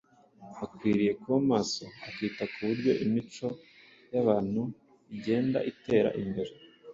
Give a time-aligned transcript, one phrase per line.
[0.63, 3.47] Akwiriye kuba maso akita ku buryo imico
[4.11, 4.61] y’abantu
[5.15, 6.51] igenda itera imbere.